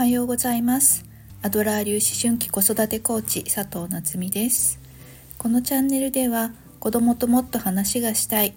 [0.00, 1.04] はようございます。
[1.42, 4.80] アドラー流思春期子育てコーチ佐藤夏実です。
[5.36, 8.54] このチャンネルでは子供ともっと話がしたい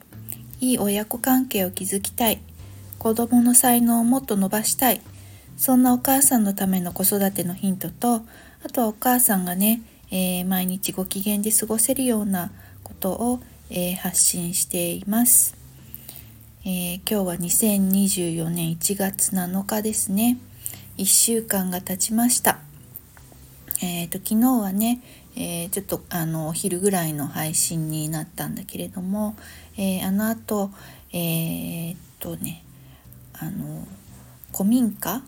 [0.62, 2.40] いい親子関係を築きたい
[2.98, 5.02] 子供の才能をもっと伸ばしたい
[5.58, 8.22] そんなお母さんのための子育てのヒントと
[8.64, 12.54] あとはお母さんがね、えー、毎日ご機嫌で過ごせるような
[12.86, 15.58] ことを、えー、発信しています。
[16.64, 20.38] えー、今日は2024年1月7日ですね。
[20.98, 22.60] 1週間が経ちました
[23.82, 25.02] えーと、昨日はね、
[25.36, 29.36] えー、ちょっとあのお昼ぐらいの配信になったんだけれども、
[29.78, 30.70] えー、あのあと
[31.12, 32.64] えー、っとね
[33.34, 33.86] あの
[34.56, 35.22] 古民家、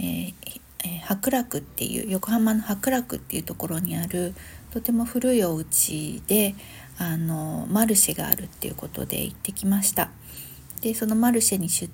[0.00, 0.60] ええ
[1.02, 4.34] 白楽っていう横浜の白楽っていうところにある
[4.70, 6.54] とても古いお家で
[6.98, 10.10] あのマルシェがあるっていうことで行ってきました。
[10.82, 11.90] でそのマルシェに出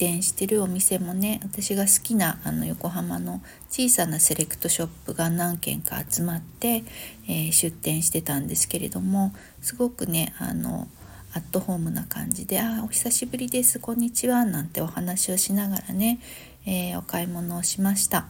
[0.00, 6.84] 店してるお店もね私が好きなあの横浜の小さなセレクトショップが何軒か集まって、
[7.28, 10.88] えー、出店してたんですけれどもすごくねあの
[11.34, 16.18] アットホームな感じで「あお久しぶりですこんにちは」なんてお話をしながらね、
[16.64, 18.26] えー、お買い物をしました。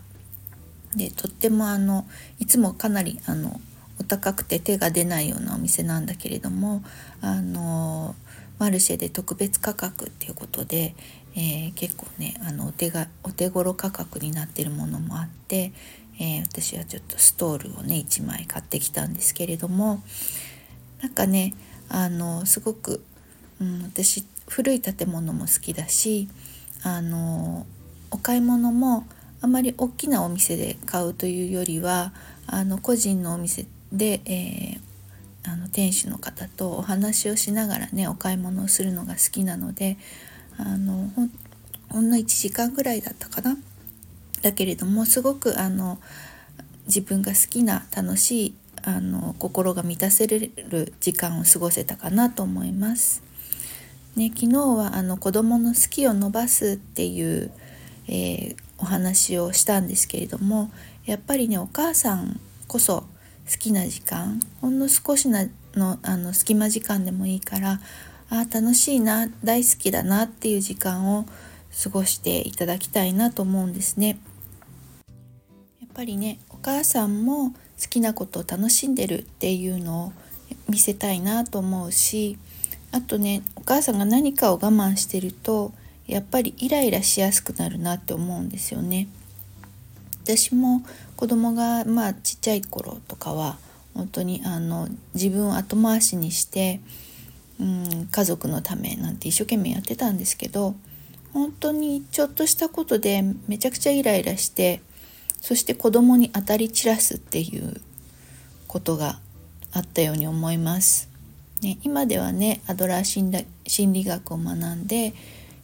[0.96, 2.04] でとってもあの
[2.40, 3.60] いつもかなりあの
[4.00, 6.82] お高くて手が出ないようなお店なんだけれども
[7.20, 8.16] あの
[8.60, 10.94] マルシェで特別価格っていうことで、
[11.34, 15.72] えー、結構ねあのお手がお手頃価格になってるものもあって、
[16.18, 20.02] えー、私はちょっとストールをね1枚買ってきたんですけれども
[21.02, 21.54] なんかね
[21.88, 23.02] あのすごく、
[23.60, 26.28] うん、私古い建物も好きだし
[26.82, 27.66] あの
[28.10, 29.06] お買い物も
[29.40, 32.12] あまり大きなお店で買うというよりは
[32.46, 34.80] あの個人のお店で、えー、
[35.44, 39.96] あの店主の方とお話をしながらねお買い物をするのが好きなので
[40.66, 41.10] あの
[41.88, 43.56] ほんの1時間ぐらいだったかな
[44.42, 45.98] だけれどもすごくあの
[46.86, 50.50] 自分が好きな楽しいあの心が満たせる
[51.00, 53.22] 時間を過ごせたかなと思います。
[54.16, 57.52] ね、昨日はあの子どもの好きを伸ばすっていう、
[58.08, 60.72] えー、お話をしたんですけれども
[61.06, 63.04] やっぱりねお母さんこそ
[63.50, 65.48] 好きな時間ほんの少しの
[66.02, 67.80] あの隙間時間でもいいから
[68.30, 71.26] あ楽しいな大好きだなっていう時間を
[71.82, 74.18] 過ごしていただきたいなと思うんですね。
[75.80, 77.54] やっぱりねお母さんも好
[77.90, 80.12] きなことを楽しんでるっていうのを
[80.68, 82.38] 見せたいなと思うし
[82.92, 85.72] あとねお母さんが何かを我慢してると
[86.06, 89.08] やっぱりイライラしやすくなるなって思うんですよね。
[90.22, 90.82] 私も
[91.16, 93.58] 子供がまあちっちゃい頃とかは
[93.94, 96.80] 本当にあの自分を後回しにして、
[97.60, 100.74] うん、家族のためなんて一生懸命やってたんですけど
[101.32, 104.80] 本当にちょっとしたことでめちゃくちゃイライラして
[105.40, 107.80] そして子供に当たり散らすっていう
[108.66, 109.20] ことが
[109.72, 111.08] あったように思います。
[111.62, 115.12] ね、今ではねアドラー心理学を学んで、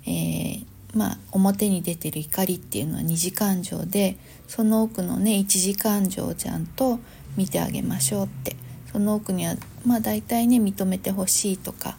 [0.06, 0.64] えー、
[0.94, 7.00] まあ、表に出てる怒りっていうのは二次感情でその奥のね一次感情をちゃんと
[7.36, 8.56] 見てあげましょうって
[8.92, 11.96] その奥にはまあ大体ね認めてほしいとか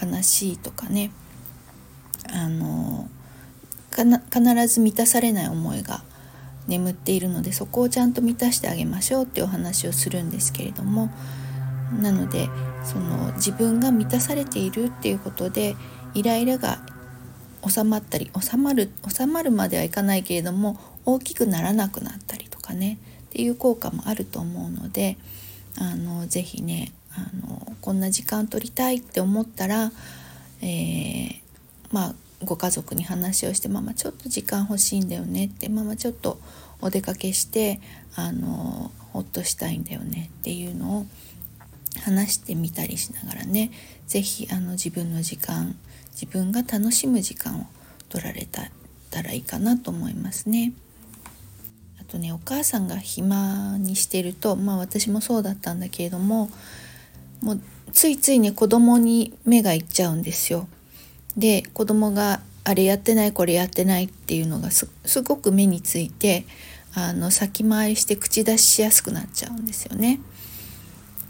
[0.00, 1.10] 悲しいとかね。
[2.28, 3.08] あの
[3.92, 6.02] 必ず満たされない思いが
[6.66, 11.10] 眠っているのでそこをちゃんと満たしてあげましょうっていうお話をするんですけれども。
[12.00, 12.48] なので
[12.84, 15.76] その自分が満たされているっていうことで
[16.14, 16.78] イライラが
[17.66, 22.98] 収まったり収まる収まるまではいかないけれども大きくならなくなったりとかね。
[23.26, 25.18] っていう効果もあると思うので
[25.78, 29.92] あのぜひねあのこんな時間取りたいって思ったら、
[30.60, 31.40] えー、
[31.90, 32.14] まあ
[32.44, 36.40] ご家族に話をして「ママちょっと時間欲しいんだよね」って「ママちょっと
[36.80, 37.80] お出かけして
[38.14, 41.06] あのほっとしたいんだよね」っていうのを
[42.02, 43.70] 話してみたりしながらね
[44.06, 45.76] 是非自分の時間
[46.12, 47.66] 自分が楽しむ時間を
[48.08, 50.72] 取られたらいいかなと思いますね。
[52.06, 56.50] とねお母さんが暇にしてるとまあ私もそうだったんだけれども
[57.42, 57.60] もう
[57.92, 60.68] ついついね子供に目がいっちゃうんですよ。
[61.36, 64.88] で子供があれやってないこれやってないっていうのがす
[65.22, 66.46] ごく目について
[66.94, 70.20] あの先回りして口出ししやすくなっちゃうんですよね。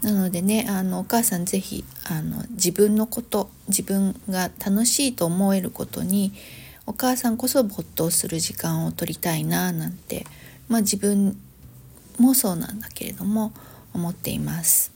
[0.01, 6.33] なのでねあのお母さん是非あの自分のこと自分が楽しいと思えることに
[6.85, 10.25] お母さんこそ没頭する時間を取りたいななんて、
[10.67, 11.37] まあ、自分
[12.19, 13.53] もそうなんだけれども
[13.93, 14.91] 思っています。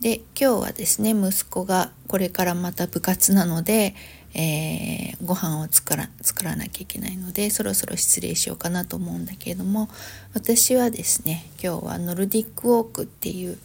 [0.00, 3.94] で今日はですね息子がこれからまた部活なので、
[4.34, 9.90] えー、ご飯を作ら作らなきゃいけないのでそろそろ失礼しようかなと思うんだけれども
[10.32, 13.58] 私はですね今日はノルディックウォークっていう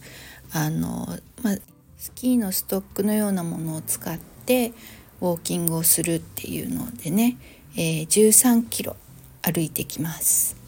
[0.52, 1.06] あの、
[1.42, 1.56] まあ、
[1.96, 4.74] スキーのストックのようなものを使って
[5.22, 7.38] ウォーキングをするっていうのでね、
[7.76, 8.94] えー、13キロ
[9.40, 10.65] 歩いてきます。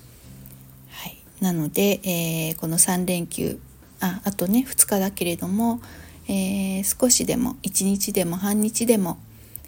[1.41, 3.59] なので、えー、この3連休
[4.01, 5.81] ああとね2日だけれども、
[6.29, 9.19] えー、少しでも1日でも半日でも、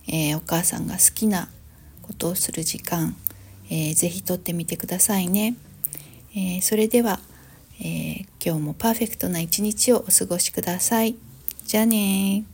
[0.07, 1.49] えー、お母さんが好きな
[2.03, 3.17] ことをする時間、
[3.71, 5.57] えー、ぜひとってみてくださいね。
[6.37, 7.19] え、それでは、
[7.83, 11.17] え今日もパーフェクトな一日をお過ごしください。
[11.67, 12.45] じゃあね